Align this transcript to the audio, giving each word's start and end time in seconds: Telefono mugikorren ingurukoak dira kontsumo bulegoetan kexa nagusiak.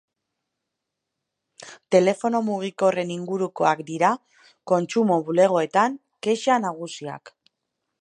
Telefono 1.95 2.41
mugikorren 2.47 3.13
ingurukoak 3.17 3.85
dira 3.93 4.11
kontsumo 4.75 5.23
bulegoetan 5.29 6.03
kexa 6.27 6.61
nagusiak. 6.69 7.37